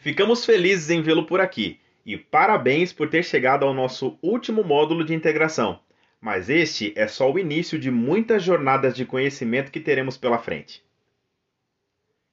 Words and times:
Ficamos 0.00 0.46
felizes 0.46 0.88
em 0.88 1.02
vê-lo 1.02 1.26
por 1.26 1.42
aqui 1.42 1.78
e 2.06 2.16
parabéns 2.16 2.90
por 2.90 3.10
ter 3.10 3.22
chegado 3.22 3.66
ao 3.66 3.74
nosso 3.74 4.18
último 4.22 4.64
módulo 4.64 5.04
de 5.04 5.12
integração. 5.12 5.78
Mas 6.18 6.48
este 6.48 6.94
é 6.96 7.06
só 7.06 7.30
o 7.30 7.38
início 7.38 7.78
de 7.78 7.90
muitas 7.90 8.42
jornadas 8.42 8.96
de 8.96 9.04
conhecimento 9.04 9.70
que 9.70 9.78
teremos 9.78 10.16
pela 10.16 10.38
frente. 10.38 10.82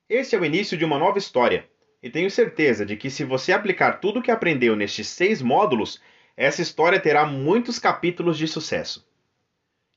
Este 0.08 0.34
é 0.34 0.40
o 0.40 0.46
início 0.46 0.78
de 0.78 0.86
uma 0.86 0.98
nova 0.98 1.18
história, 1.18 1.68
e 2.02 2.10
tenho 2.10 2.32
certeza 2.32 2.86
de 2.86 2.96
que 2.96 3.10
se 3.10 3.26
você 3.26 3.52
aplicar 3.52 4.00
tudo 4.00 4.20
o 4.20 4.24
que 4.24 4.32
aprendeu 4.32 4.74
nestes 4.74 5.10
seis 5.10 5.42
módulos, 5.42 6.02
essa 6.38 6.62
história 6.62 7.02
terá 7.02 7.26
muitos 7.26 7.78
capítulos 7.80 8.38
de 8.38 8.48
sucesso. 8.48 9.06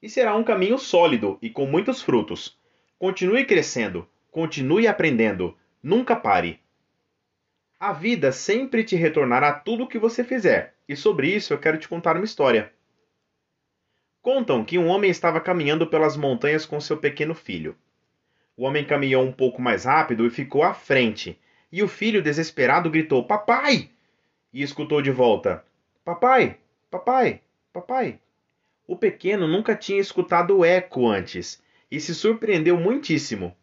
E 0.02 0.08
será 0.08 0.34
um 0.34 0.42
caminho 0.42 0.76
sólido 0.76 1.38
e 1.40 1.48
com 1.48 1.66
muitos 1.66 2.02
frutos. 2.02 2.58
Continue 2.98 3.44
crescendo, 3.44 4.08
continue 4.32 4.88
aprendendo, 4.88 5.56
nunca 5.80 6.16
pare. 6.16 6.58
A 7.80 7.94
vida 7.94 8.30
sempre 8.30 8.84
te 8.84 8.94
retornará 8.94 9.54
tudo 9.54 9.84
o 9.84 9.88
que 9.88 9.98
você 9.98 10.22
fizer, 10.22 10.74
e 10.86 10.94
sobre 10.94 11.34
isso 11.34 11.54
eu 11.54 11.58
quero 11.58 11.78
te 11.78 11.88
contar 11.88 12.14
uma 12.14 12.26
história. 12.26 12.70
Contam 14.20 14.62
que 14.62 14.76
um 14.76 14.86
homem 14.86 15.10
estava 15.10 15.40
caminhando 15.40 15.86
pelas 15.86 16.14
montanhas 16.14 16.66
com 16.66 16.78
seu 16.78 16.98
pequeno 16.98 17.34
filho. 17.34 17.74
O 18.54 18.64
homem 18.64 18.84
caminhou 18.84 19.24
um 19.24 19.32
pouco 19.32 19.62
mais 19.62 19.84
rápido 19.84 20.26
e 20.26 20.30
ficou 20.30 20.62
à 20.62 20.74
frente, 20.74 21.40
e 21.72 21.82
o 21.82 21.88
filho, 21.88 22.22
desesperado, 22.22 22.90
gritou: 22.90 23.24
Papai! 23.24 23.88
E 24.52 24.62
escutou 24.62 25.00
de 25.00 25.10
volta: 25.10 25.64
Papai! 26.04 26.58
Papai! 26.90 27.40
Papai! 27.72 28.20
O 28.86 28.94
pequeno 28.94 29.48
nunca 29.48 29.74
tinha 29.74 29.98
escutado 29.98 30.58
o 30.58 30.64
eco 30.66 31.08
antes 31.08 31.62
e 31.90 31.98
se 31.98 32.14
surpreendeu 32.14 32.76
muitíssimo. 32.76 33.56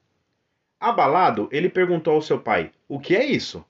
Abalado, 0.80 1.48
ele 1.52 1.70
perguntou 1.70 2.16
ao 2.16 2.22
seu 2.24 2.40
pai: 2.40 2.72
O 2.88 3.00
que 3.00 3.16
é 3.16 3.24
isso? 3.24 3.64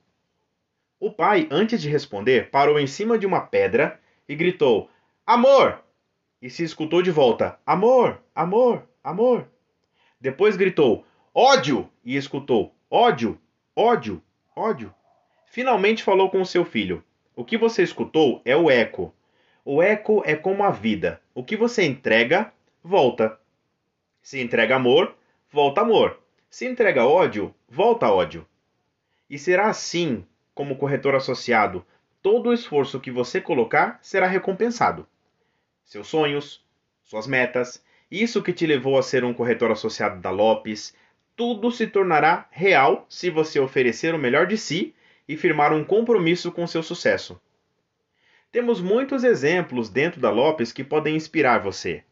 O 1.00 1.12
pai, 1.12 1.48
antes 1.52 1.80
de 1.80 1.90
responder, 1.90 2.50
parou 2.50 2.80
em 2.80 2.88
cima 2.88 3.20
de 3.20 3.26
uma 3.28 3.42
pedra 3.42 4.00
e 4.28 4.36
gritou: 4.36 4.90
Amor! 5.26 5.84
E 6.42 6.50
se 6.50 6.64
escutou 6.64 7.04
de 7.04 7.12
volta: 7.12 7.60
Amor, 7.66 8.20
amor, 8.34 8.88
amor. 9.04 9.48
Depois 10.20 10.58
gritou: 10.58 11.06
Ódio! 11.34 11.88
E 12.04 12.16
escutou: 12.16 12.74
Ódio, 12.90 13.40
ódio, 13.76 14.24
ódio. 14.56 14.94
Finalmente 15.46 16.04
falou 16.04 16.32
com 16.32 16.44
seu 16.44 16.66
filho: 16.66 17.04
O 17.36 17.46
que 17.46 17.58
você 17.58 17.84
escutou 17.84 18.42
é 18.44 18.56
o 18.56 18.70
eco. 18.72 19.14
O 19.64 19.84
eco 19.84 20.24
é 20.26 20.36
como 20.36 20.64
a 20.64 20.72
vida. 20.72 21.22
O 21.36 21.44
que 21.44 21.56
você 21.56 21.84
entrega, 21.84 22.52
volta. 22.84 23.40
Se 24.22 24.42
entrega 24.42 24.76
amor, 24.76 25.16
volta 25.52 25.82
amor. 25.82 26.20
Se 26.50 26.66
entrega 26.66 27.06
ódio, 27.06 27.54
volta 27.70 28.12
ódio. 28.12 28.48
E 29.30 29.38
será 29.38 29.68
assim 29.68 30.26
como 30.58 30.76
corretor 30.76 31.14
associado, 31.14 31.86
todo 32.20 32.50
o 32.50 32.54
esforço 32.54 33.00
que 33.00 33.12
você 33.12 33.40
colocar 33.40 34.00
será 34.02 34.26
recompensado. 34.26 35.08
Seus 35.86 36.08
sonhos, 36.08 36.66
suas 37.04 37.28
metas, 37.28 37.86
isso 38.10 38.42
que 38.42 38.52
te 38.52 38.66
levou 38.66 38.98
a 38.98 39.04
ser 39.04 39.24
um 39.24 39.36
corretor 39.36 39.70
associado 39.70 40.20
da 40.20 40.32
Lopes, 40.32 40.96
tudo 41.36 41.70
se 41.70 41.86
tornará 41.86 42.48
real 42.50 43.06
se 43.08 43.30
você 43.30 43.60
oferecer 43.60 44.16
o 44.16 44.18
melhor 44.18 44.48
de 44.48 44.58
si 44.58 44.96
e 45.30 45.38
firmar 45.38 45.72
um 45.72 45.84
compromisso 45.84 46.52
com 46.52 46.66
seu 46.66 46.82
sucesso. 46.82 47.40
Temos 48.52 48.82
muitos 48.82 49.24
exemplos 49.24 49.90
dentro 49.90 50.20
da 50.20 50.32
Lopes 50.32 50.74
que 50.74 50.84
podem 50.84 51.16
inspirar 51.16 51.60
você, 51.60 52.04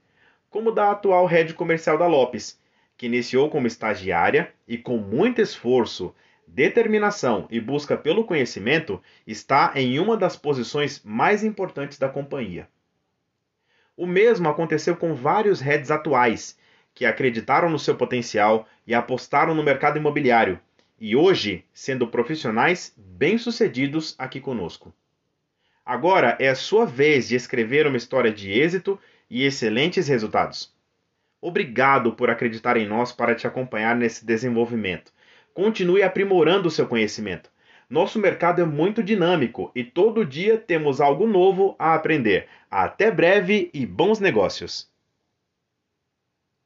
como 0.51 0.71
da 0.71 0.91
atual 0.91 1.25
rede 1.25 1.55
comercial 1.55 1.97
da 1.97 2.05
Lopes, 2.05 2.61
que 2.95 3.07
iniciou 3.07 3.49
como 3.49 3.65
estagiária 3.65 4.53
e 4.67 4.77
com 4.77 4.97
muito 4.97 5.41
esforço 5.41 6.13
determinação 6.47 7.47
e 7.49 7.59
busca 7.59 7.97
pelo 7.97 8.25
conhecimento 8.25 9.01
está 9.25 9.71
em 9.75 9.99
uma 9.99 10.15
das 10.15 10.35
posições 10.35 11.01
mais 11.03 11.43
importantes 11.43 11.97
da 11.97 12.09
companhia. 12.09 12.67
O 13.97 14.05
mesmo 14.05 14.49
aconteceu 14.49 14.95
com 14.95 15.13
vários 15.13 15.59
heads 15.59 15.89
atuais, 15.89 16.57
que 16.93 17.05
acreditaram 17.05 17.69
no 17.69 17.79
seu 17.79 17.95
potencial 17.95 18.67
e 18.85 18.93
apostaram 18.93 19.53
no 19.53 19.63
mercado 19.63 19.97
imobiliário, 19.97 20.59
e 20.99 21.15
hoje 21.15 21.65
sendo 21.73 22.07
profissionais 22.07 22.93
bem-sucedidos 22.97 24.15
aqui 24.17 24.39
conosco. 24.39 24.93
Agora 25.85 26.37
é 26.39 26.49
a 26.49 26.55
sua 26.55 26.85
vez 26.85 27.27
de 27.27 27.35
escrever 27.35 27.85
uma 27.85 27.97
história 27.97 28.31
de 28.31 28.51
êxito 28.51 28.99
e 29.29 29.43
excelentes 29.43 30.07
resultados. 30.07 30.73
Obrigado 31.41 32.13
por 32.13 32.29
acreditar 32.29 32.75
em 32.77 32.87
nós 32.87 33.11
para 33.11 33.35
te 33.35 33.45
acompanhar 33.45 33.95
nesse 33.95 34.25
desenvolvimento 34.25 35.14
Continue 35.55 36.03
aprimorando 36.03 36.67
o 36.67 36.71
seu 36.71 36.85
conhecimento. 36.85 37.49
Nosso 37.89 38.19
mercado 38.19 38.61
é 38.61 38.65
muito 38.65 39.01
dinâmico 39.01 39.71
e 39.73 39.85
todo 39.85 40.25
dia 40.25 40.57
temos 40.57 40.99
algo 40.99 41.25
novo 41.25 41.77
a 41.79 41.95
aprender. 41.95 42.49
Até 42.69 43.09
breve 43.09 43.71
e 43.73 43.85
bons 43.85 44.19
negócios! 44.19 44.93